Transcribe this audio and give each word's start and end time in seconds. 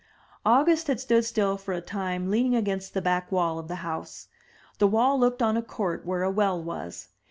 August 0.47 0.87
had 0.87 0.99
stood 0.99 1.23
still 1.23 1.57
for 1.57 1.75
a 1.75 1.79
time, 1.79 2.31
leaning 2.31 2.55
against 2.55 2.95
the 2.95 3.03
back 3.03 3.31
wall 3.31 3.59
of 3.59 3.67
the 3.67 3.85
house. 3.85 4.29
The 4.79 4.87
wall 4.87 5.19
looked 5.19 5.43
on 5.43 5.55
a 5.55 5.61
court 5.61 6.07
where 6.07 6.23
a 6.23 6.31
well 6.31 6.59
was. 6.59 7.09